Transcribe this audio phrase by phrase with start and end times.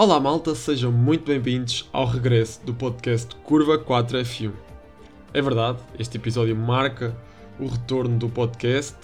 [0.00, 4.50] Olá malta, sejam muito bem-vindos ao regresso do podcast Curva 4 F1.
[5.34, 7.14] É verdade, este episódio marca
[7.58, 8.96] o retorno do podcast.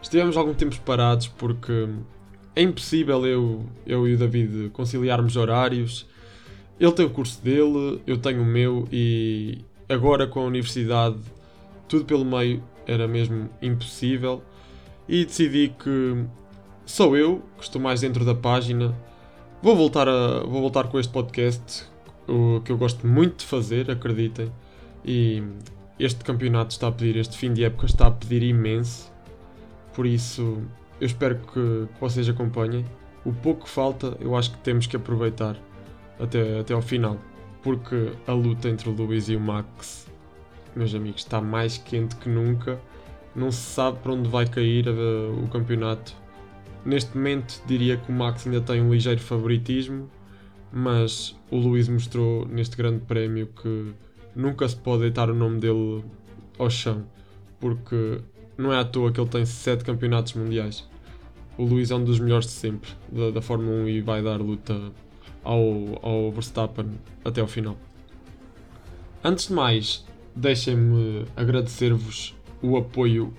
[0.00, 1.88] Estivemos algum tempo parados porque
[2.54, 6.06] é impossível eu, eu e o David conciliarmos horários.
[6.78, 9.58] Ele tem o curso dele, eu tenho o meu e
[9.88, 11.18] agora com a universidade
[11.88, 14.40] tudo pelo meio era mesmo impossível
[15.08, 16.24] e decidi que
[16.86, 18.94] sou eu que estou mais dentro da página
[19.60, 21.84] Vou voltar, a, vou voltar com este podcast,
[22.28, 24.52] o que eu gosto muito de fazer, acreditem.
[25.04, 25.42] E
[25.98, 29.12] este campeonato está a pedir, este fim de época está a pedir imenso.
[29.92, 30.62] Por isso,
[31.00, 32.84] eu espero que, vocês acompanhem.
[33.24, 35.56] O pouco que falta, eu acho que temos que aproveitar
[36.20, 37.18] até, até ao final.
[37.60, 40.06] Porque a luta entre o Luís e o Max,
[40.76, 42.80] meus amigos, está mais quente que nunca.
[43.34, 46.14] Não se sabe para onde vai cair uh, o campeonato
[46.84, 50.10] Neste momento diria que o Max ainda tem um ligeiro favoritismo,
[50.72, 53.92] mas o Luís mostrou neste grande prémio que
[54.34, 56.04] nunca se pode deitar o nome dele
[56.58, 57.04] ao chão,
[57.60, 58.20] porque
[58.56, 60.88] não é à toa que ele tem 7 campeonatos mundiais.
[61.56, 64.40] O Luís é um dos melhores de sempre da, da Fórmula 1 e vai dar
[64.40, 64.92] luta
[65.42, 66.86] ao, ao Verstappen
[67.24, 67.76] até ao final.
[69.24, 73.34] Antes de mais, deixem-me agradecer-vos o apoio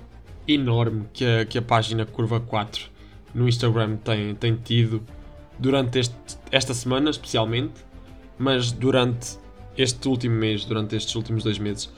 [0.48, 2.90] enorme que a, que a página Curva 4
[3.34, 5.04] no Instagram tem, tem tido
[5.58, 6.16] durante este,
[6.52, 7.86] esta semana, especialmente,
[8.38, 9.38] mas durante
[9.78, 11.92] este último mês, durante estes últimos dois meses,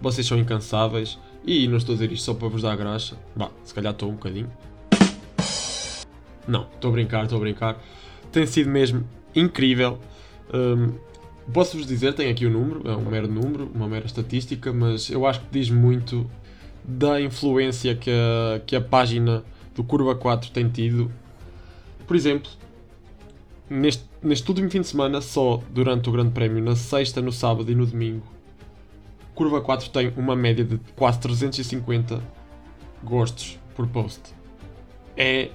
[0.00, 3.16] vocês são incansáveis e não estou a dizer isto só para vos dar graça.
[3.34, 4.50] Bah, se calhar estou um bocadinho.
[6.46, 7.82] Não, estou a brincar, estou a brincar.
[8.30, 9.98] Tem sido mesmo incrível.
[10.52, 10.92] Um,
[11.52, 15.10] Posso-vos dizer, tem aqui o um número, é um mero número, uma mera estatística, mas
[15.10, 16.28] eu acho que diz muito
[16.82, 21.10] da influência que a, que a página do Curva 4 tem tido.
[22.06, 22.50] Por exemplo,
[23.68, 27.70] neste, neste último fim de semana, só durante o Grande Prémio, na sexta, no sábado
[27.70, 28.26] e no domingo,
[29.34, 32.22] Curva 4 tem uma média de quase 350
[33.02, 34.20] gostos por post.
[35.16, 35.50] É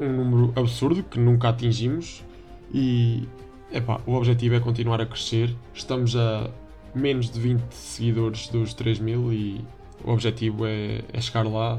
[0.00, 2.24] um número absurdo que nunca atingimos
[2.72, 3.28] e
[3.70, 5.54] epá, o objetivo é continuar a crescer.
[5.74, 6.50] Estamos a
[6.94, 9.64] menos de 20 seguidores dos 3000 e
[10.04, 11.78] o objetivo é, é chegar lá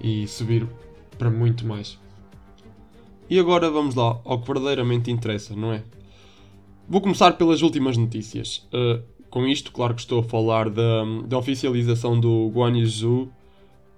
[0.00, 0.66] e subir
[1.18, 1.98] para muito mais.
[3.28, 5.82] E agora vamos lá ao que verdadeiramente interessa, não é?
[6.88, 8.68] Vou começar pelas últimas notícias.
[8.72, 13.32] Uh, com isto, claro que estou a falar da, da oficialização do Guan Yu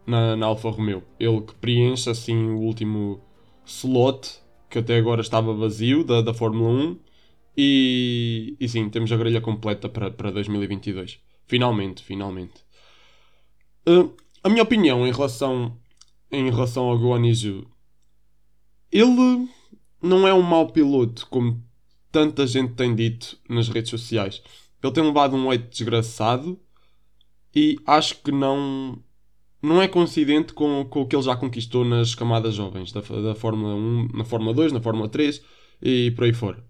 [0.07, 1.03] na, na Alfa Romeo.
[1.19, 3.21] Ele que preenche assim o último
[3.65, 4.41] slot
[4.71, 6.99] que até agora estava vazio da, da Fórmula 1
[7.57, 11.19] e, e sim, temos a grelha completa para, para 2022.
[11.47, 12.65] Finalmente, finalmente.
[13.89, 15.77] Uh, a minha opinião em relação
[16.31, 17.67] em relação ao Guanizu.
[18.91, 19.49] Ele
[20.01, 21.63] não é um mau piloto, como
[22.11, 24.43] tanta gente tem dito nas redes sociais.
[24.83, 26.59] Ele tem levado um 8 desgraçado
[27.55, 28.99] e acho que não,
[29.63, 33.35] não é coincidente com, com o que ele já conquistou nas camadas jovens da, da
[33.35, 35.43] Fórmula 1, na Fórmula 2, na Fórmula 3
[35.83, 36.65] e por aí fora.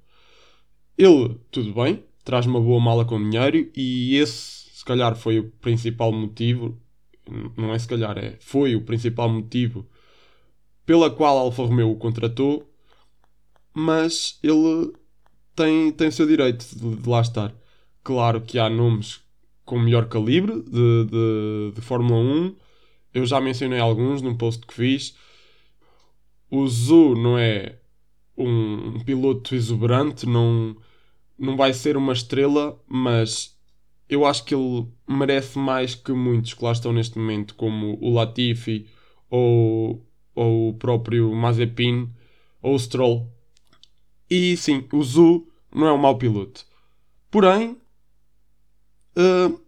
[0.97, 5.50] Ele, tudo bem, traz uma boa mala com dinheiro e esse, se calhar, foi o
[5.61, 6.81] principal motivo
[7.56, 9.87] não é se calhar, é, foi o principal motivo
[10.84, 12.70] pela qual Alfa Romeo o contratou,
[13.75, 14.92] mas ele
[15.54, 17.54] tem, tem o seu direito de, de lá estar.
[18.04, 19.20] Claro que há nomes
[19.64, 22.56] com melhor calibre de, de, de Fórmula 1,
[23.12, 25.16] eu já mencionei alguns num post que fiz.
[26.50, 27.78] O Zu não é
[28.37, 30.76] um, um piloto exuberante, não,
[31.37, 33.56] não vai ser uma estrela, mas
[34.08, 38.12] eu acho que ele merece mais que muitos que lá estão neste momento, como o
[38.14, 38.87] Latifi
[39.29, 40.05] ou,
[40.35, 42.11] ou o próprio Mazepin
[42.62, 43.31] ou o Stroll.
[44.31, 46.64] E sim, o Zu não é um mau piloto.
[47.31, 47.76] Porém,
[49.17, 49.61] uh,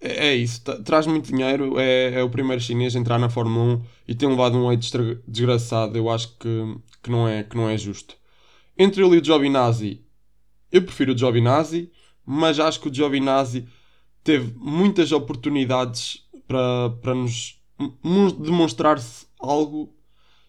[0.00, 0.60] é, isso.
[0.82, 1.78] Traz muito dinheiro.
[1.78, 5.22] É, é, o primeiro chinês a entrar na Fórmula 1 e tem levado um 8
[5.26, 5.96] desgraçado.
[5.96, 8.16] Eu acho que, que, não é, que não é justo.
[8.78, 10.04] Entre ele e o Giovinazzi,
[10.70, 11.90] eu prefiro o Giovinazzi
[12.26, 13.66] mas acho que o Giovinazzi
[14.24, 19.94] teve muitas oportunidades para, para nos demonstrar-se algo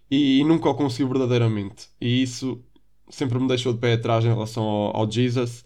[0.09, 1.89] e, e, nunca o conseguiu verdadeiramente.
[2.01, 2.63] E isso
[3.09, 5.65] sempre me deixou de pé atrás em relação ao, ao Jesus.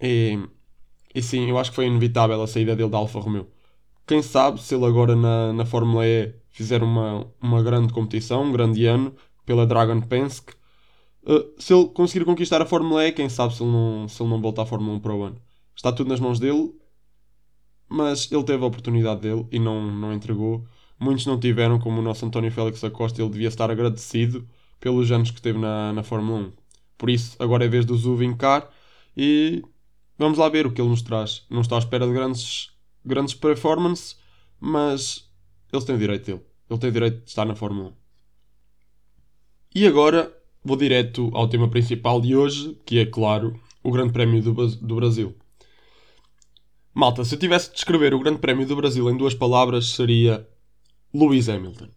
[0.00, 0.38] E,
[1.14, 3.48] e sim, eu acho que foi inevitável a saída dele da Alfa Romeo.
[4.06, 8.52] Quem sabe se ele agora na, na Fórmula E fizer uma, uma grande competição, um
[8.52, 9.14] grande ano,
[9.46, 10.54] pela Dragon Penske,
[11.28, 14.30] Uh, se ele conseguir conquistar a Fórmula E, quem sabe se ele, não, se ele
[14.30, 15.36] não volta à Fórmula 1 para o ano.
[15.76, 16.74] Está tudo nas mãos dele,
[17.86, 20.66] mas ele teve a oportunidade dele e não, não entregou.
[20.98, 24.48] Muitos não tiveram, como o nosso António Félix Acosta, ele devia estar agradecido
[24.80, 26.52] pelos anos que esteve na, na Fórmula 1.
[26.96, 28.68] Por isso, agora é vez do Zu vincar
[29.14, 29.62] e
[30.18, 31.44] vamos lá ver o que ele nos traz.
[31.50, 32.70] Não está à espera de grandes,
[33.04, 34.18] grandes performances,
[34.58, 35.30] mas
[35.70, 36.42] ele tem direito dele.
[36.70, 37.92] Ele tem direito de estar na Fórmula 1.
[39.74, 44.42] E agora vou direto ao tema principal de hoje, que é, claro, o Grande Prémio
[44.42, 45.34] do, do Brasil.
[46.94, 50.46] Malta, se eu tivesse de descrever o Grande Prémio do Brasil em duas palavras, seria
[51.14, 51.88] Lewis Hamilton.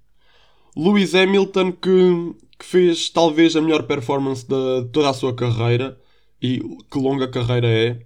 [0.76, 6.00] Lewis Hamilton que, que fez talvez a melhor performance de toda a sua carreira
[6.42, 8.06] e que longa carreira é.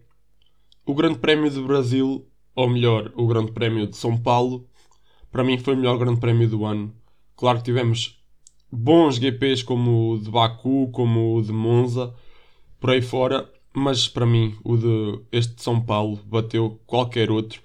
[0.85, 2.25] O Grande Prémio do Brasil,
[2.55, 4.67] ou melhor, o Grande Prémio de São Paulo,
[5.31, 6.95] para mim foi o melhor Grande Prémio do ano.
[7.35, 8.14] Claro que tivemos
[8.75, 12.13] bons GPs como o de Baku, como o de Monza,
[12.79, 17.61] por aí fora, mas para mim o de este de São Paulo bateu qualquer outro.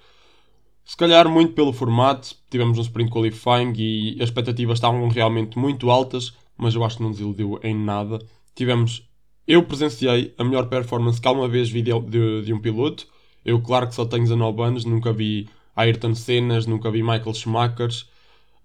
[0.83, 5.89] Se calhar muito pelo formato, tivemos um sprint qualifying e as expectativas estavam realmente muito
[5.89, 8.19] altas, mas eu acho que não desiludiu em nada.
[8.53, 9.07] Tivemos,
[9.47, 13.07] eu presenciei a melhor performance que alguma vez vi de, de, de um piloto.
[13.45, 17.89] Eu, claro que só tenho 19 anos, nunca vi Ayrton Sennas, nunca vi Michael Schumacher.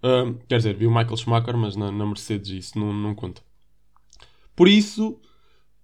[0.03, 3.41] Uh, quer dizer, vi o Michael Schumacher, mas na, na Mercedes isso não, não conta.
[4.55, 5.19] Por isso,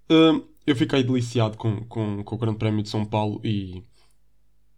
[0.10, 3.83] uh, eu fiquei deliciado com, com, com o Grande Prémio de São Paulo e,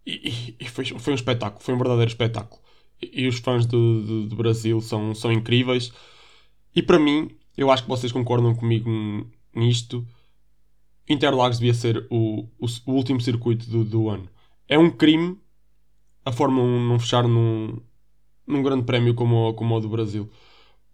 [0.06, 2.60] e, e foi, foi um espetáculo, foi um verdadeiro espetáculo.
[3.00, 5.92] E, e os fãs do, do, do, Brasil são, são incríveis.
[6.74, 8.90] E para mim, eu acho que vocês concordam comigo
[9.54, 10.06] nisto.
[11.08, 14.28] Interlagos devia ser o, o, o último circuito do, do, ano.
[14.68, 15.38] É um crime
[16.24, 17.80] a Fórmula 1 não fechar num,
[18.46, 20.30] num grande prémio como, como o do Brasil.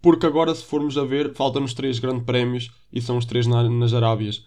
[0.01, 3.69] Porque agora, se formos a ver, faltam-nos três grandes prémios e são os três na,
[3.69, 4.45] nas Arábias.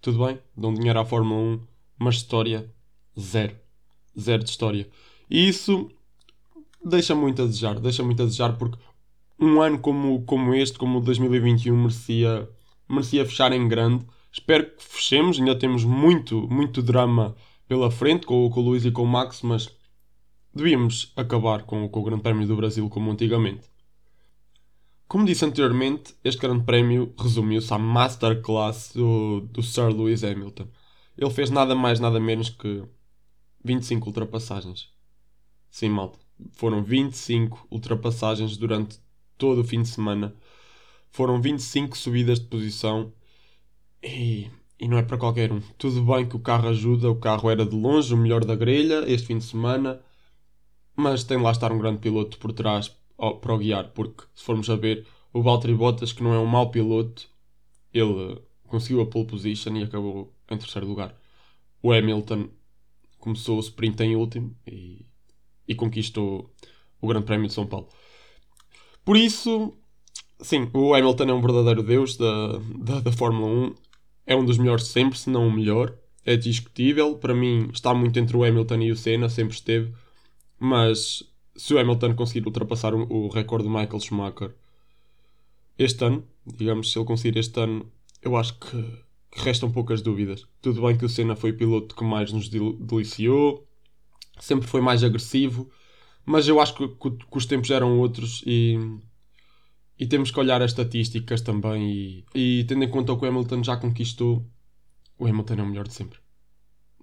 [0.00, 1.60] Tudo bem, dão dinheiro à Fórmula 1,
[1.98, 2.70] mas história,
[3.18, 3.56] zero.
[4.18, 4.88] Zero de história.
[5.30, 5.90] E isso
[6.84, 8.78] deixa muito a desejar, deixa muito a desejar porque
[9.40, 12.48] um ano como, como este, como o 2021, merecia,
[12.88, 14.04] merecia fechar em grande.
[14.32, 18.90] Espero que fechemos, ainda temos muito, muito drama pela frente com, com o Luís e
[18.90, 19.68] com o Max, mas
[20.54, 23.68] devíamos acabar com, o Grande Prémio do Brasil como antigamente.
[25.06, 30.68] Como disse anteriormente, este Grande Prémio resumiu-se à masterclass do, do Sir Lewis Hamilton.
[31.16, 32.84] Ele fez nada mais, nada menos que
[33.64, 34.90] 25 ultrapassagens.
[35.70, 36.18] Sim, malta.
[36.52, 39.00] Foram 25 ultrapassagens durante
[39.36, 40.34] todo o fim de semana.
[41.10, 43.12] Foram 25 subidas de posição.
[44.02, 45.60] E, e não é para qualquer um.
[45.76, 49.04] Tudo bem que o carro ajuda, o carro era de longe o melhor da grelha
[49.10, 50.00] este fim de semana.
[50.98, 54.68] Mas tem lá estar um grande piloto por trás para o guiar, porque se formos
[54.68, 57.28] a ver, o Valtteri Bottas, que não é um mau piloto,
[57.94, 61.14] ele conseguiu a pole position e acabou em terceiro lugar.
[61.80, 62.48] O Hamilton
[63.20, 65.06] começou o sprint em último e,
[65.68, 66.52] e conquistou
[67.00, 67.88] o Grande Prémio de São Paulo.
[69.04, 69.72] Por isso,
[70.40, 73.74] sim, o Hamilton é um verdadeiro deus da, da, da Fórmula 1.
[74.26, 75.96] É um dos melhores sempre, se não o melhor.
[76.24, 77.16] É discutível.
[77.16, 79.94] Para mim, está muito entre o Hamilton e o Senna, sempre esteve.
[80.58, 81.22] Mas
[81.56, 84.54] se o Hamilton conseguir ultrapassar o, recorde do Michael Schumacher
[85.78, 87.90] este ano, digamos, se ele conseguir este ano,
[88.22, 88.82] eu acho que,
[89.30, 90.46] que restam poucas dúvidas.
[90.60, 93.66] Tudo bem que o Senna foi o piloto que mais nos deliciou,
[94.40, 95.70] sempre foi mais agressivo,
[96.24, 98.76] mas eu acho que, que, que os tempos eram outros e,
[99.98, 102.24] e temos que olhar as estatísticas também.
[102.34, 104.44] E, e tendo em conta o que o Hamilton já conquistou,
[105.18, 106.18] o Hamilton é o melhor de sempre.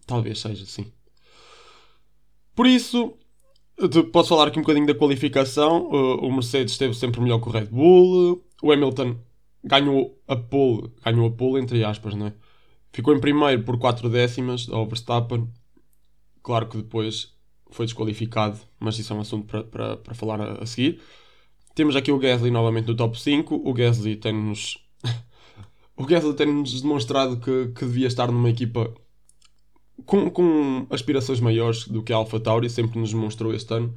[0.05, 0.91] Talvez seja, sim.
[2.53, 3.17] Por isso,
[4.13, 5.87] Posso falar aqui um bocadinho da qualificação.
[5.89, 8.43] O Mercedes esteve sempre melhor que o Red Bull.
[8.63, 9.17] O Hamilton
[9.63, 12.33] ganhou a pole, ganhou a pole entre aspas, não é?
[12.93, 15.49] Ficou em primeiro por 4 décimas ao Verstappen.
[16.41, 17.33] Claro que depois
[17.71, 21.01] foi desqualificado, mas isso é um assunto para, para, para falar a, a seguir.
[21.73, 23.55] Temos aqui o Gasly novamente no top 5.
[23.55, 24.77] O Gasly tem-nos.
[25.97, 28.93] o Gasly tem-nos demonstrado que, que devia estar numa equipa
[30.05, 33.95] com, com aspirações maiores do que a Alpha Tauri, sempre nos mostrou este ano.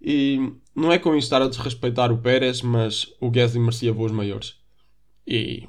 [0.00, 4.12] E não é com isto estar a desrespeitar o Pérez, mas o Gasly merecia voos
[4.12, 4.56] maiores.
[5.26, 5.68] E,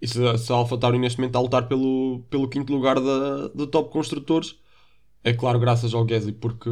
[0.00, 3.00] e se, se a Alpha Tauri neste momento está a lutar pelo, pelo quinto lugar
[3.00, 4.56] da, do top construtores,
[5.22, 6.68] é claro, graças ao Gasly, porque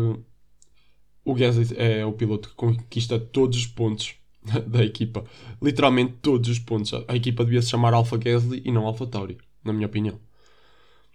[1.24, 4.14] o Gasly é o piloto que conquista todos os pontos
[4.66, 5.24] da equipa.
[5.60, 6.92] Literalmente todos os pontos.
[7.08, 10.20] A equipa devia se chamar Alpha Gasly e não Alpha Tauri, na minha opinião.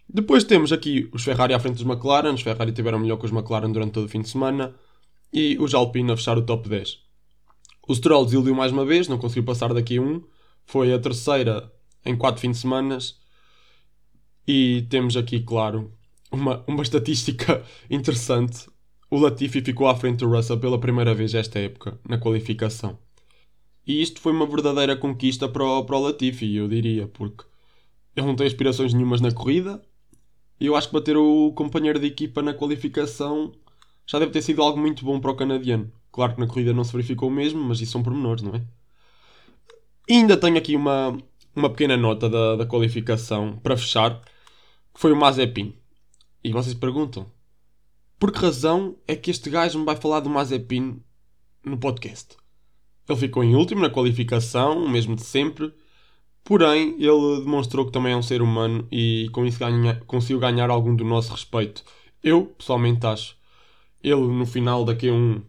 [0.10, 2.34] Depois temos aqui os Ferrari à frente dos McLaren.
[2.34, 4.74] Os Ferrari tiveram melhor que os McLaren durante todo o fim de semana.
[5.34, 7.00] E os Alpine a fechar o top 10.
[7.88, 10.24] O Stroll desiludiu mais uma vez, não conseguiu passar daqui a um.
[10.66, 11.72] Foi a terceira
[12.06, 12.98] em quatro fins de semana.
[14.48, 15.92] E temos aqui, claro,
[16.32, 18.68] uma, uma estatística interessante.
[19.10, 22.98] O Latifi ficou à frente do Russell pela primeira vez esta época, na qualificação.
[23.86, 27.46] E isto foi uma verdadeira conquista para o, para o Latifi, eu diria, porque
[28.16, 29.82] ele não tem aspirações nenhumas na corrida.
[30.60, 33.52] E eu acho que bater o companheiro de equipa na qualificação
[34.06, 35.92] já deve ter sido algo muito bom para o canadiano.
[36.12, 38.64] Claro que na corrida não se verificou o mesmo, mas isso são pormenores, não é?
[40.10, 41.18] E ainda tenho aqui uma,
[41.56, 44.22] uma pequena nota da, da qualificação para fechar,
[44.94, 45.76] que foi o Mazepin.
[46.44, 47.30] E vocês perguntam,
[48.18, 51.04] por que razão é que este gajo me vai falar do Mazepin
[51.64, 52.38] no podcast?
[53.08, 55.74] Ele ficou em último na qualificação, o mesmo de sempre,
[56.48, 60.70] porém ele demonstrou que também é um ser humano e com isso ganha, conseguiu ganhar
[60.70, 61.84] algum do nosso respeito.
[62.24, 63.36] Eu, pessoalmente, acho.
[64.02, 65.44] Ele, no final da Q1,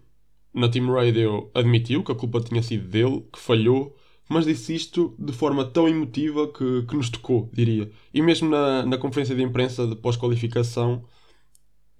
[0.52, 3.96] na Team Radio, admitiu que a culpa tinha sido dele, que falhou,
[4.28, 7.88] mas disse isto de forma tão emotiva que, que nos tocou, diria.
[8.12, 11.04] E mesmo na, na conferência de imprensa de pós-qualificação,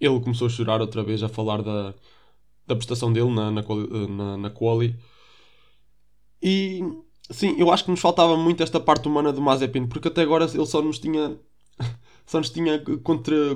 [0.01, 1.95] ele começou a chorar outra vez, a falar da,
[2.67, 3.63] da prestação dele na, na,
[4.09, 4.97] na, na quali.
[6.43, 6.83] E
[7.31, 10.45] sim, eu acho que nos faltava muito esta parte humana do Mazepin, porque até agora
[10.53, 11.39] ele só nos tinha
[12.27, 12.83] só nos tinha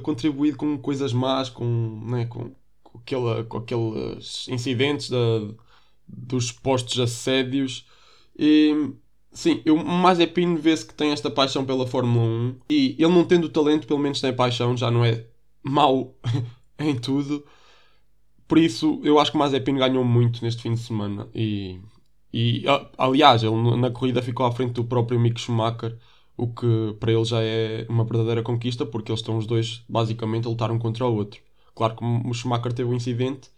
[0.02, 5.18] contribuído com coisas más, com, né, com, com, aquela, com aqueles incidentes da,
[6.08, 7.86] dos postos assédios.
[8.38, 8.92] E
[9.32, 13.48] sim, o Mazepin vê-se que tem esta paixão pela Fórmula 1 e ele não tendo
[13.48, 15.26] talento, pelo menos tem paixão, já não é
[15.62, 16.16] mau
[16.78, 17.44] em tudo.
[18.48, 21.28] Por isso, eu acho que o Mazepin ganhou muito neste fim de semana.
[21.34, 21.80] E,
[22.32, 22.64] e
[22.96, 25.98] aliás, ele na corrida ficou à frente do próprio Mick Schumacher,
[26.36, 30.46] o que para ele já é uma verdadeira conquista, porque eles estão os dois basicamente
[30.46, 31.40] a lutar um contra o outro.
[31.74, 33.50] Claro que o Schumacher teve um incidente,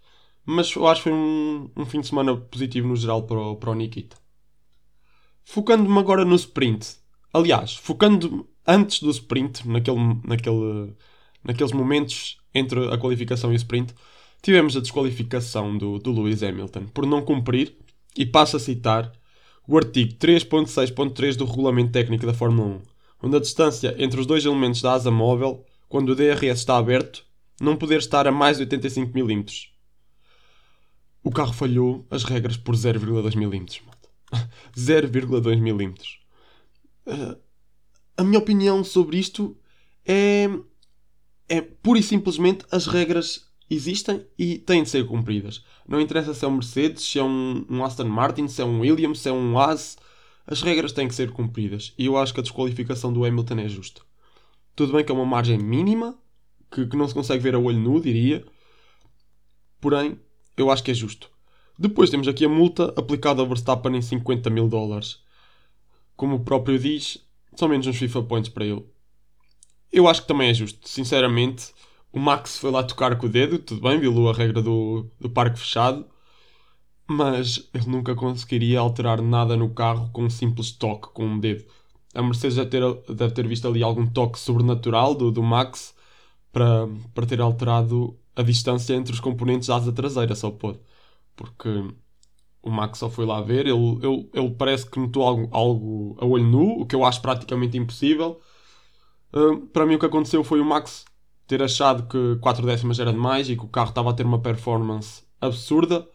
[0.44, 3.56] mas eu acho que foi um, um fim de semana positivo no geral para o,
[3.56, 4.16] para o Nikita.
[5.44, 6.96] Focando-me agora no sprint.
[7.32, 10.94] Aliás, focando antes do sprint, naquele, naquele
[11.44, 13.94] naqueles momentos entre a qualificação e o sprint,
[14.42, 17.76] tivemos a desqualificação do, do Lewis Hamilton por não cumprir,
[18.16, 19.12] e passo a citar,
[19.66, 22.82] o artigo 3.6.3 do Regulamento Técnico da Fórmula 1,
[23.22, 27.24] onde a distância entre os dois elementos da asa móvel, quando o DRS está aberto,
[27.60, 29.44] não poder estar a mais de 85 mm.
[31.22, 33.66] O carro falhou as regras por 0,2 mm.
[34.76, 35.94] 0,2 mm.
[37.06, 37.36] Uh,
[38.16, 39.56] a minha opinião sobre isto
[40.06, 40.48] é
[41.48, 45.64] é pura e simplesmente as regras existem e têm de ser cumpridas.
[45.86, 48.80] Não interessa se é um Mercedes, se é um, um Aston Martin, se é um
[48.80, 49.96] Williams, se é um Haas,
[50.46, 51.94] as regras têm que ser cumpridas.
[51.98, 54.02] E eu acho que a desqualificação do Hamilton é justa.
[54.76, 56.18] Tudo bem que é uma margem mínima,
[56.70, 58.44] que, que não se consegue ver a olho nu, diria.
[59.80, 60.18] Porém,
[60.56, 61.30] eu acho que é justo.
[61.78, 65.20] Depois temos aqui a multa aplicada ao Verstappen em 50 mil dólares.
[66.16, 67.18] Como o próprio diz,
[67.56, 68.84] são menos uns FIFA Points para ele.
[69.90, 70.88] Eu acho que também é justo.
[70.88, 71.72] Sinceramente,
[72.14, 75.28] o Max foi lá tocar com o dedo, tudo bem, violou a regra do, do
[75.30, 76.06] parque fechado,
[77.08, 81.64] mas ele nunca conseguiria alterar nada no carro com um simples toque com um dedo.
[82.14, 85.94] A Mercedes deve ter, deve ter visto ali algum toque sobrenatural do, do Max
[86.52, 90.80] para, para ter alterado a distância entre os componentes da asa traseira, só pode.
[91.36, 91.68] Porque
[92.62, 96.26] o Max só foi lá ver, ele, ele, ele parece que notou algo, algo a
[96.26, 98.40] olho nu, o que eu acho praticamente impossível
[99.72, 101.04] para mim o que aconteceu foi o Max
[101.46, 104.40] ter achado que 4 décimas era demais e que o carro estava a ter uma
[104.40, 106.08] performance absurda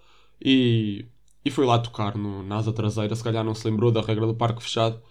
[0.44, 1.06] e,
[1.44, 3.16] e foi lá tocar no, na asa traseira.
[3.16, 5.02] Se calhar não se lembrou da regra do parque fechado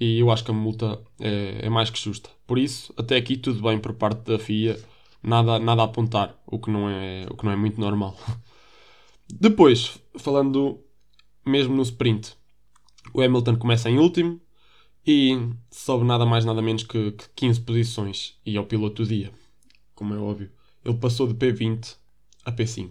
[0.00, 2.30] e eu acho que a multa é, é mais que justa.
[2.46, 4.80] Por isso, até aqui tudo bem por parte da FIA,
[5.22, 8.16] nada, nada a apontar, o que, não é, o que não é muito normal.
[9.28, 10.80] Depois, falando
[11.44, 12.34] mesmo no sprint,
[13.12, 14.40] o Hamilton começa em último,
[15.08, 15.38] e
[15.70, 19.32] sobe nada mais nada menos que, que 15 posições e ao piloto do dia,
[19.98, 20.48] como é óbvio.
[20.84, 21.96] Ele passou de P20
[22.44, 22.88] a P5.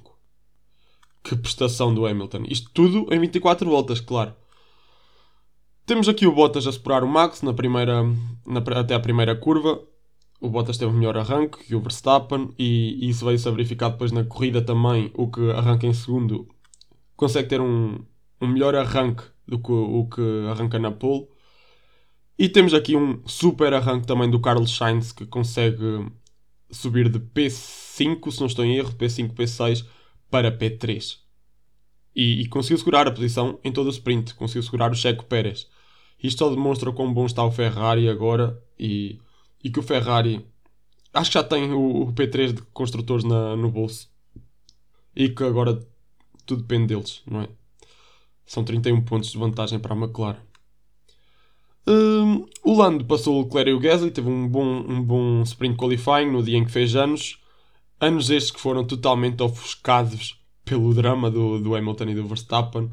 [1.24, 2.44] Que prestação do Hamilton.
[2.50, 4.36] Isto tudo em 24 voltas, claro.
[5.86, 8.04] Temos aqui o Bottas a superar o Max na primeira,
[8.46, 9.82] na, até a primeira curva.
[10.42, 14.12] O Bottas teve melhor arranque que o Verstappen e, e isso veio-se a verificar depois
[14.12, 15.10] na corrida também.
[15.14, 16.46] O que arranca em segundo
[17.16, 18.04] consegue ter um,
[18.42, 21.26] um melhor arranque do que o que arranca na pole.
[22.38, 26.06] E temos aqui um super arranque também do Carlos Sainz que consegue
[26.70, 29.86] subir de P5, se não estou em erro, P5, P6
[30.30, 31.18] para P3.
[32.16, 35.70] E, e conseguiu segurar a posição em todo o sprint, conseguiu segurar o Checo Pérez.
[36.22, 39.20] Isto só demonstra quão bom está o Ferrari agora e,
[39.64, 40.46] e que o Ferrari
[41.14, 44.10] acho que já tem o, o P3 de construtores na, no bolso
[45.16, 45.80] e que agora
[46.46, 47.50] tudo depende deles, não é?
[48.46, 50.40] São 31 pontos de vantagem para a McLaren.
[51.88, 55.78] Um, o Lando passou o Leclerc e o Gasly, teve um bom, um bom sprint
[55.78, 57.40] qualifying no dia em que fez anos.
[58.00, 62.92] Anos estes que foram totalmente ofuscados pelo drama do, do Hamilton e do Verstappen.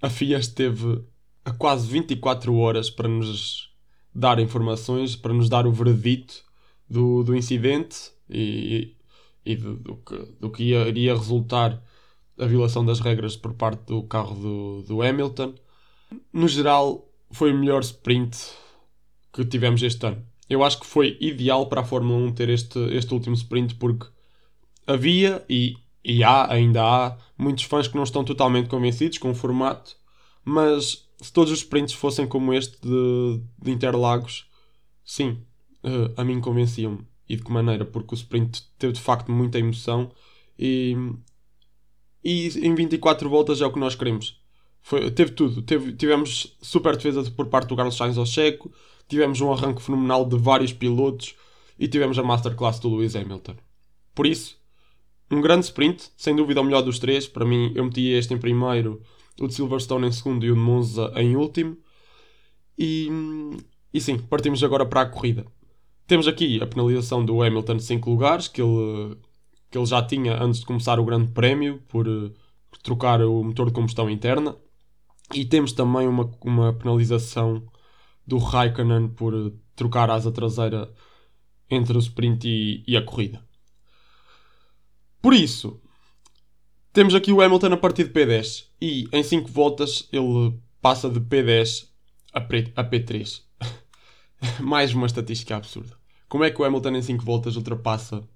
[0.00, 1.04] a FIA esteve
[1.44, 3.68] a quase 24 horas para nos
[4.14, 6.44] dar informações, para nos dar o veredito
[6.88, 8.96] do, do incidente e,
[9.44, 11.82] e do, do, que, do que iria resultar
[12.38, 15.54] a violação das regras por parte do carro do, do Hamilton.
[16.32, 18.36] No geral, foi o melhor sprint
[19.32, 20.24] que tivemos este ano.
[20.48, 24.06] Eu acho que foi ideal para a Fórmula 1 ter este, este último sprint porque
[24.86, 29.34] havia e, e há, ainda há, muitos fãs que não estão totalmente convencidos com o
[29.34, 29.96] formato,
[30.44, 34.50] mas se todos os sprints fossem como este de, de Interlagos,
[35.04, 35.38] sim,
[35.84, 37.06] uh, a mim convenciam-me.
[37.28, 37.84] E de que maneira?
[37.84, 40.10] Porque o sprint teve de facto muita emoção
[40.58, 40.96] e,
[42.24, 44.39] e em 24 voltas é o que nós queremos.
[44.82, 45.62] Foi, teve tudo.
[45.62, 48.72] Teve, tivemos super defesa por parte do Carlos Sainz ao Checo,
[49.08, 51.34] tivemos um arranque fenomenal de vários pilotos
[51.78, 53.56] e tivemos a masterclass do Lewis Hamilton.
[54.14, 54.58] Por isso,
[55.30, 57.26] um grande sprint, sem dúvida o melhor dos três.
[57.26, 59.00] Para mim, eu meti este em primeiro,
[59.40, 61.76] o de Silverstone em segundo e o de Monza em último.
[62.76, 63.08] E,
[63.92, 65.46] e sim, partimos agora para a corrida.
[66.06, 69.16] Temos aqui a penalização do Hamilton de 5 lugares, que ele,
[69.70, 73.66] que ele já tinha antes de começar o Grande Prémio, por, por trocar o motor
[73.66, 74.56] de combustão interna.
[75.34, 77.64] E temos também uma, uma penalização
[78.26, 80.92] do Raikkonen por trocar a asa traseira
[81.70, 83.42] entre o sprint e, e a corrida.
[85.22, 85.80] Por isso,
[86.92, 91.20] temos aqui o Hamilton a partir de P10 e em 5 voltas ele passa de
[91.20, 91.88] P10
[92.32, 93.42] a, P3.
[94.58, 95.96] Mais uma estatística absurda.
[96.28, 98.26] Como é que o Hamilton em 5 voltas ultrapassa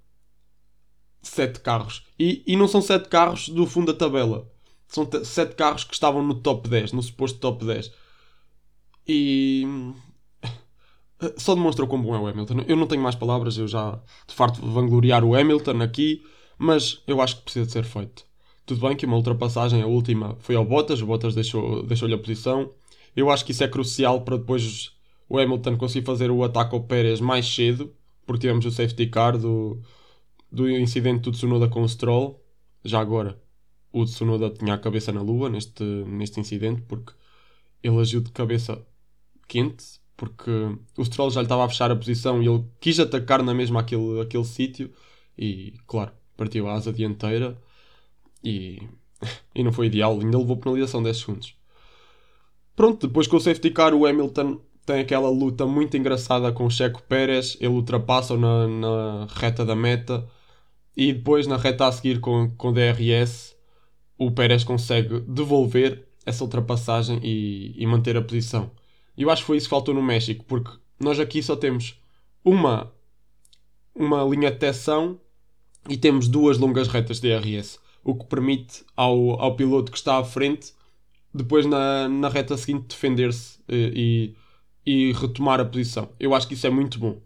[1.21, 2.05] 7 carros?
[2.19, 4.49] E, e não são 7 carros do fundo da tabela.
[4.87, 7.91] São 7 carros que estavam no top 10, no suposto top 10.
[9.07, 9.65] E.
[11.37, 12.65] Só demonstrou como bom é o Hamilton.
[12.67, 16.23] Eu não tenho mais palavras, eu já de facto vangloriar o Hamilton aqui,
[16.57, 18.25] mas eu acho que precisa de ser feito.
[18.65, 22.17] Tudo bem que uma ultrapassagem, a última, foi ao Bottas, o Bottas deixou-lhe deixou a
[22.17, 22.71] posição.
[23.15, 24.91] Eu acho que isso é crucial para depois
[25.29, 27.93] o Hamilton conseguir fazer o ataque ao Pérez mais cedo,
[28.25, 29.81] porque tivemos o safety car do,
[30.51, 32.43] do incidente do Tsunoda com o Stroll.
[32.83, 33.39] Já agora,
[33.95, 37.13] o Tsunoda tinha a cabeça na lua neste, neste incidente, porque
[37.81, 38.85] ele agiu de cabeça
[39.47, 39.85] quente,
[40.17, 40.51] porque
[40.97, 43.79] o Stroll já lhe estava a fechar a posição e ele quis atacar na mesma
[43.79, 44.91] aquele, aquele sítio
[45.37, 47.57] e, claro, partiu a asa dianteira
[48.43, 48.81] e,
[49.55, 51.55] e não foi ideal, ainda levou penalização 10 segundos.
[52.75, 56.69] Pronto, depois com o safety car o Hamilton tem aquela luta muito engraçada com o
[56.69, 60.27] Checo Pérez, ele ultrapassa na, na reta da meta
[60.97, 63.54] e depois na reta a seguir com, com DRS
[64.17, 68.71] o Pérez consegue devolver essa ultrapassagem e, e manter a posição.
[69.17, 71.99] E eu acho que foi isso que faltou no México, porque nós aqui só temos
[72.43, 72.91] uma,
[73.93, 75.19] uma linha de detecção
[75.89, 80.17] e temos duas longas retas de DRS, o que permite ao, ao piloto que está
[80.17, 80.73] à frente,
[81.33, 84.35] depois na, na reta seguinte, defender-se eh, e,
[84.85, 86.09] e retomar a posição.
[86.19, 87.21] Eu acho que isso é muito bom.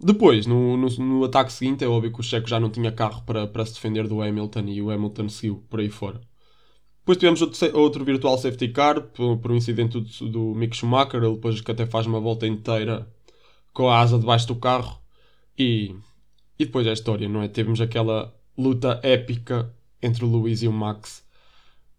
[0.00, 3.22] Depois, no, no, no, ataque seguinte, é óbvio que o Checo já não tinha carro
[3.24, 6.20] para, para se defender do Hamilton e o Hamilton seguiu por aí fora.
[7.00, 11.22] Depois tivemos outro, outro virtual safety car por, por um incidente do, do Mick Schumacher,
[11.22, 13.08] ele depois que até faz uma volta inteira
[13.72, 15.00] com a asa debaixo do carro
[15.58, 15.96] e,
[16.58, 17.48] e depois é a história, não é?
[17.48, 21.24] Tivemos aquela luta épica entre o Lewis e o Max.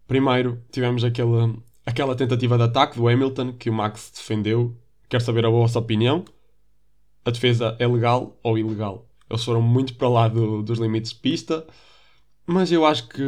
[0.06, 4.74] Primeiro tivemos aquela, aquela tentativa de ataque do Hamilton que o Max defendeu.
[5.08, 6.24] Quero saber a vossa opinião
[7.24, 9.06] a defesa é legal ou ilegal.
[9.28, 11.66] Eles foram muito para lá do, dos limites de pista,
[12.46, 13.22] mas eu acho que,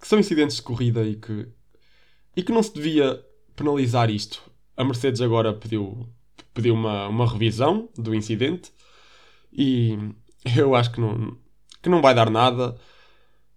[0.00, 1.48] que, são incidentes de corrida e que,
[2.36, 4.42] e que não se devia penalizar isto.
[4.76, 6.06] A Mercedes agora pediu,
[6.52, 8.72] pediu uma, uma revisão do incidente
[9.52, 9.96] e
[10.56, 11.36] eu acho que não,
[11.82, 12.76] que não vai dar nada,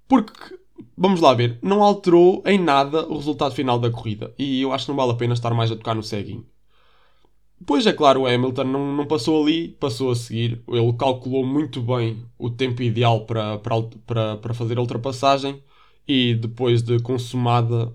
[0.08, 0.58] porque,
[0.98, 4.86] vamos lá ver, não alterou em nada o resultado final da corrida e eu acho
[4.86, 6.46] que não vale a pena estar mais a tocar no ceguinho.
[7.60, 10.63] Depois, é claro, o Hamilton não, não passou ali, passou a seguir.
[10.67, 15.62] Ele calculou muito bem o tempo ideal para, para, para, para fazer a ultrapassagem
[16.08, 17.93] e depois de consumada,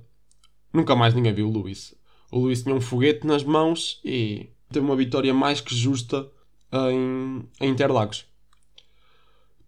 [0.72, 1.94] nunca mais ninguém viu o Lewis.
[2.30, 6.28] O Lewis tinha um foguete nas mãos e teve uma vitória mais que justa
[6.72, 8.26] em, em Interlagos.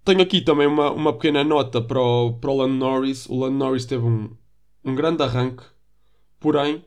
[0.05, 3.27] Tenho aqui também uma, uma pequena nota para o, para o Lando Norris.
[3.29, 4.31] O Lando Norris teve um,
[4.85, 5.65] um grande arranque,
[6.39, 6.85] porém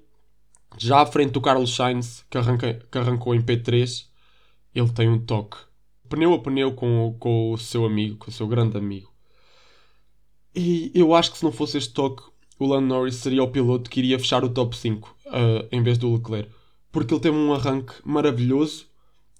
[0.77, 4.05] já à frente do Carlos Sainz, que, arranca, que arrancou em P3,
[4.73, 5.57] ele tem um toque.
[6.07, 9.13] Pneu a pneu com, com o seu amigo, com o seu grande amigo.
[10.55, 12.23] E eu acho que se não fosse este toque,
[12.57, 15.97] o Lando Norris seria o piloto que iria fechar o top 5 uh, em vez
[15.97, 16.49] do Leclerc.
[16.91, 18.87] Porque ele teve um arranque maravilhoso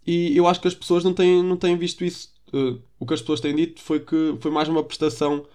[0.06, 2.34] e eu acho que as pessoas não têm, não têm visto isso.
[2.54, 5.46] Uh, o que as pessoas têm dito foi que foi mais uma prestação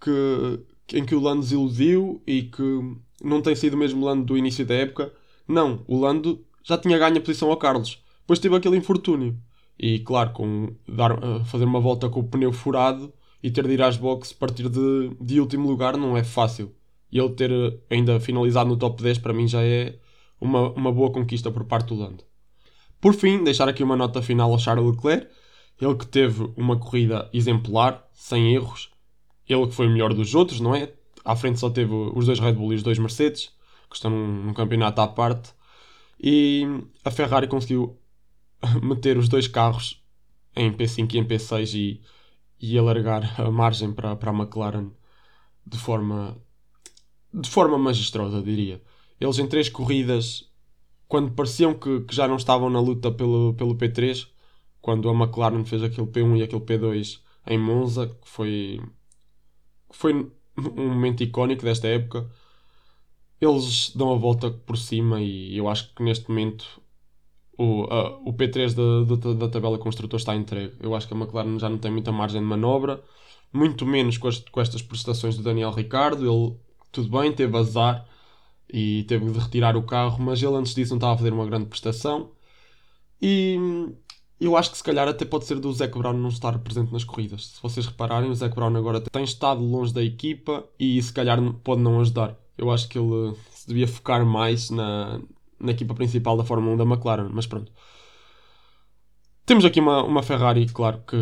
[0.00, 4.38] que, em que o Lando desiludiu e que não tem sido o mesmo Lando do
[4.38, 5.12] início da época.
[5.46, 8.02] Não, o Lando já tinha ganho a posição ao Carlos.
[8.20, 9.36] Depois teve aquele infortúnio.
[9.78, 13.74] E claro, com dar, uh, fazer uma volta com o pneu furado e ter de
[13.74, 16.74] ir às boxes partir de, de último lugar não é fácil.
[17.10, 19.98] E ele ter uh, ainda finalizado no top 10 para mim já é
[20.40, 22.24] uma, uma boa conquista por parte do Lando.
[23.00, 25.28] Por fim, deixar aqui uma nota final ao Charles Leclerc.
[25.80, 28.90] Ele que teve uma corrida exemplar, sem erros.
[29.48, 30.92] Ele que foi o melhor dos outros, não é?
[31.24, 33.52] À frente só teve os dois Red Bull e os dois Mercedes,
[33.88, 35.52] que estão num, num campeonato à parte.
[36.20, 36.64] E
[37.04, 37.98] a Ferrari conseguiu
[38.82, 40.02] meter os dois carros
[40.56, 42.00] em P5 e em P6 e,
[42.60, 44.90] e alargar a margem para, para a McLaren
[45.64, 46.36] de forma,
[47.32, 48.82] de forma magistrosa, diria.
[49.20, 50.50] Eles em três corridas,
[51.06, 54.28] quando pareciam que, que já não estavam na luta pelo, pelo P3,
[54.80, 58.80] quando a McLaren fez aquele P1 e aquele P2 em Monza, que foi,
[59.90, 62.28] foi um momento icónico desta época,
[63.40, 66.80] eles dão a volta por cima e eu acho que neste momento
[67.56, 70.74] o, uh, o P3 da, da, da, tabela construtor está entregue.
[70.80, 73.02] Eu acho que a McLaren já não tem muita margem de manobra,
[73.52, 76.24] muito menos com, as, com estas prestações do Daniel Ricardo.
[76.24, 76.56] Ele,
[76.92, 78.06] tudo bem, teve azar
[78.72, 81.46] e teve de retirar o carro, mas ele antes disso não estava a fazer uma
[81.46, 82.30] grande prestação.
[83.20, 83.58] E
[84.40, 87.04] eu acho que se calhar até pode ser do Zac Brown não estar presente nas
[87.04, 87.46] corridas.
[87.46, 91.40] Se vocês repararem, o Zac Brown agora tem estado longe da equipa e se calhar
[91.64, 92.36] pode não ajudar.
[92.56, 95.20] Eu acho que ele se devia focar mais na,
[95.58, 97.72] na equipa principal da Fórmula 1 da McLaren, mas pronto.
[99.44, 101.16] Temos aqui uma, uma Ferrari, claro que,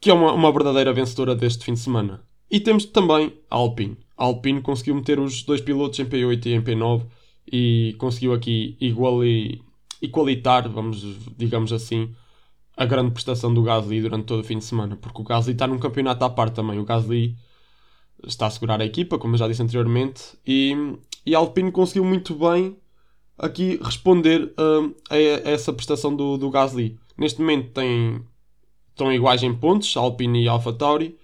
[0.00, 2.22] que é uma, uma verdadeira vencedora deste fim de semana.
[2.50, 3.98] E temos também a Alpine.
[4.16, 7.06] A Alpine conseguiu meter os dois pilotos em P8 e em P9
[7.50, 9.62] e conseguiu aqui iguali,
[10.02, 11.00] equalitar, vamos,
[11.38, 12.14] digamos assim,
[12.76, 15.66] a grande prestação do Gasly durante todo o fim de semana, porque o Gasly está
[15.66, 16.78] num campeonato à parte também.
[16.78, 17.36] O Gasly
[18.26, 20.74] está a segurar a equipa, como eu já disse anteriormente, e,
[21.24, 22.76] e a Alpine conseguiu muito bem
[23.38, 26.98] aqui responder uh, a, essa prestação do, do Gasly.
[27.16, 28.22] Neste momento tem,
[28.90, 31.16] estão iguais em pontos, Alpine e AlphaTauri,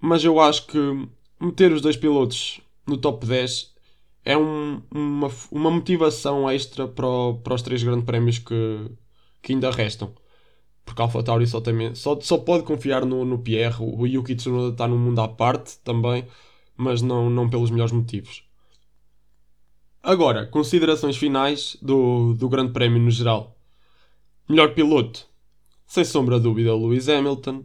[0.00, 0.78] mas eu acho que
[1.40, 3.69] meter os dois pilotos no top 10
[4.24, 8.90] é um, uma, uma motivação extra para, o, para os três grandes prémios que,
[9.42, 10.14] que ainda restam
[10.90, 13.76] porque a AlphaTauri só, tem, só, só pode confiar no, no Pierre.
[13.80, 16.26] O, Yuki Tsunoda está num mundo à parte também,
[16.76, 18.42] mas não, não pelos melhores motivos.
[20.02, 23.56] Agora, considerações finais do, do Grande Prémio no geral.
[24.48, 25.28] Melhor piloto,
[25.86, 27.64] sem sombra de dúvida, Lewis Hamilton.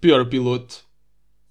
[0.00, 0.84] Pior piloto,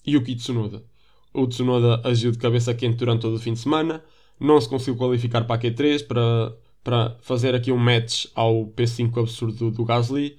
[0.08, 0.84] Yuki Tsunoda.
[1.32, 4.04] O Tsunoda agiu de cabeça quente durante todo o fim de semana,
[4.42, 9.22] não se conseguiu qualificar para a Q3 para, para fazer aqui um match ao P5
[9.22, 10.38] absurdo do Gasly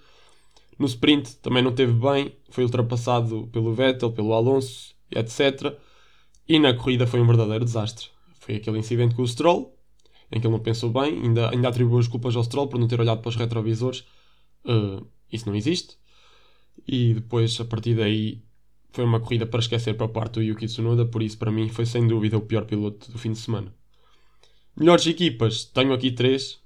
[0.83, 5.79] no sprint também não teve bem, foi ultrapassado pelo Vettel, pelo Alonso, etc.
[6.49, 8.09] E na corrida foi um verdadeiro desastre.
[8.41, 9.73] Foi aquele incidente com o Stroll,
[10.31, 12.89] em que ele não pensou bem, ainda, ainda atribuiu as culpas ao Stroll por não
[12.89, 14.01] ter olhado para os retrovisores.
[14.65, 15.97] Uh, isso não existe.
[16.87, 18.43] E depois, a partir daí,
[18.91, 21.69] foi uma corrida para esquecer para a parte do Yuki Tsunoda, por isso, para mim,
[21.69, 23.73] foi sem dúvida o pior piloto do fim de semana.
[24.77, 26.63] Melhores equipas, tenho aqui três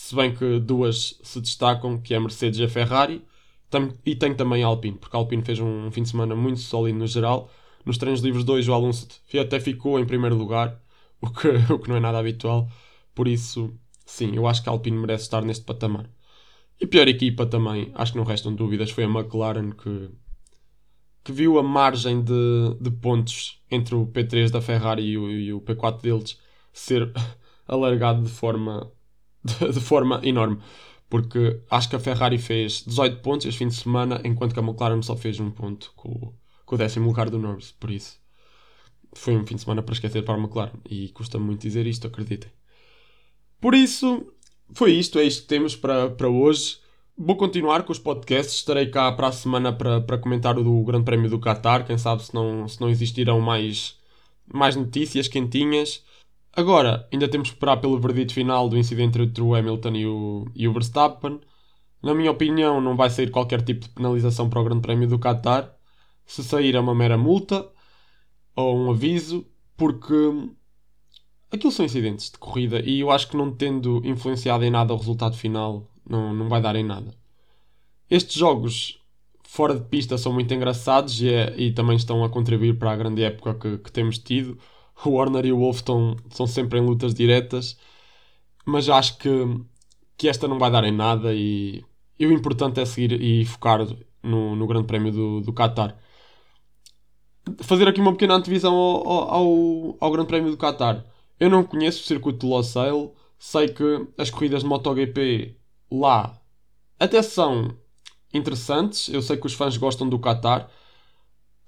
[0.00, 3.22] se bem que duas se destacam, que é a Mercedes e a Ferrari,
[4.04, 6.98] e tem também a Alpine, porque a Alpine fez um fim de semana muito sólido
[6.98, 7.50] no geral.
[7.84, 9.06] Nos treinos livres 2 o Alonso
[9.38, 10.80] até ficou em primeiro lugar,
[11.20, 12.68] o que, o que não é nada habitual.
[13.14, 13.72] Por isso,
[14.06, 16.08] sim, eu acho que a Alpine merece estar neste patamar.
[16.80, 20.10] E pior equipa também, acho que não restam dúvidas, foi a McLaren que,
[21.22, 25.52] que viu a margem de, de pontos entre o P3 da Ferrari e o, e
[25.52, 26.38] o P4 deles
[26.72, 27.12] ser
[27.66, 28.90] alargado de forma
[29.44, 30.58] de, forma enorme.
[31.08, 34.62] Porque acho que a Ferrari fez 18 pontos este fim de semana, enquanto que a
[34.62, 36.32] McLaren só fez um ponto com,
[36.64, 37.72] com o décimo lugar do Norris.
[37.72, 38.20] Por isso,
[39.12, 40.78] foi um fim de semana para esquecer para a McLaren.
[40.88, 42.50] E custa muito dizer isto, acreditem.
[43.60, 44.32] Por isso,
[44.72, 46.78] foi isto, é isto que temos para, para hoje.
[47.18, 50.82] Vou continuar com os podcasts, estarei cá para a semana para, para comentar o do
[50.84, 51.84] Grande Prémio do Qatar.
[51.84, 53.98] Quem sabe se não, se não existirão mais,
[54.46, 56.04] mais notícias quentinhas.
[56.52, 60.46] Agora, ainda temos que esperar pelo verdito final do incidente entre o Hamilton e o,
[60.54, 61.40] e o Verstappen.
[62.02, 65.18] Na minha opinião, não vai sair qualquer tipo de penalização para o Grande Prémio do
[65.18, 65.72] Qatar.
[66.26, 67.68] Se sair é uma mera multa
[68.56, 70.14] ou um aviso, porque
[71.50, 74.96] aquilo são incidentes de corrida e eu acho que não tendo influenciado em nada o
[74.96, 77.14] resultado final, não, não vai dar em nada.
[78.08, 79.00] Estes jogos
[79.44, 82.96] fora de pista são muito engraçados e, é, e também estão a contribuir para a
[82.96, 84.58] grande época que, que temos tido
[85.04, 87.78] o Warner e o Wolf estão, sempre em lutas diretas,
[88.64, 89.28] mas acho que,
[90.16, 91.84] que esta não vai dar em nada e,
[92.18, 93.80] e o importante é seguir e focar
[94.22, 95.96] no, no Grande Prémio do, do Qatar.
[97.62, 101.04] fazer aqui uma pequena antevisão ao, ao, ao Grande Prémio do Qatar.
[101.38, 105.56] Eu não conheço o circuito de Losail, sei que as corridas de MotoGP
[105.90, 106.38] lá
[106.98, 107.74] até são
[108.32, 110.70] interessantes, eu sei que os fãs gostam do Qatar,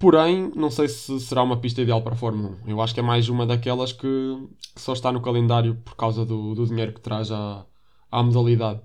[0.02, 2.70] porém não sei se será uma pista ideal para a Fórmula 1.
[2.70, 4.36] Eu acho que é mais uma daquelas que,
[4.74, 7.64] só está no calendário por causa do, do dinheiro que traz à,
[8.10, 8.80] à modalidade.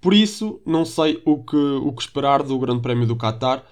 [0.00, 3.64] Por isso, não sei o que, o que esperar do Grande Prémio do Qatar.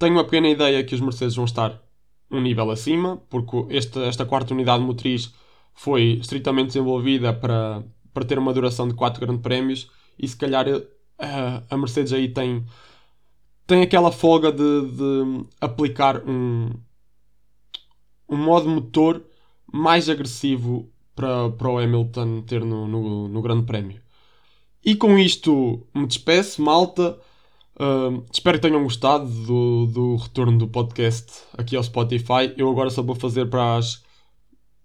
[0.00, 1.80] Tenho uma pequena ideia que os Mercedes vão estar
[2.28, 5.32] um nível acima, porque esta, esta quarta unidade motriz
[5.74, 10.66] foi estritamente desenvolvida para, para ter uma duração de 4 grandes prémios e se calhar
[10.66, 12.66] a, eh, a Mercedes aí tem,
[13.66, 14.58] tem aquela folga de,
[14.92, 16.70] de aplicar um,
[18.28, 19.22] um modo motor
[19.72, 24.00] mais agressivo para, para o Hamilton ter no, no, no Grande Prémio.
[24.84, 27.18] E com isto me despeço, malta.
[27.78, 32.54] Uh, espero que tenham gostado do, do retorno do podcast aqui ao Spotify.
[32.56, 34.04] Eu agora só vou fazer para as,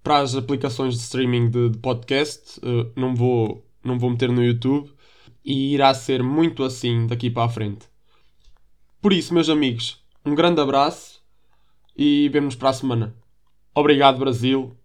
[0.02, 2.60] para as aplicações de streaming de, de podcast.
[2.60, 4.90] Uh, não, vou, não vou meter no YouTube.
[5.46, 7.91] E irá ser muito assim daqui para a frente.
[9.02, 11.20] Por isso, meus amigos, um grande abraço
[11.98, 13.16] e vemos para a semana.
[13.74, 14.78] Obrigado, Brasil.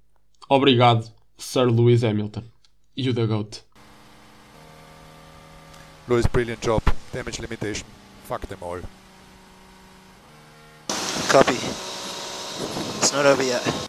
[0.48, 2.44] Obrigado, Sir Lewis Hamilton.
[2.96, 3.62] You the GOAT.
[6.08, 6.80] Lewis, brilliant job.
[7.12, 7.84] Damage limitation.
[8.26, 8.80] Fuck them all.
[11.28, 11.58] Copy.
[12.98, 13.85] It's not over yet.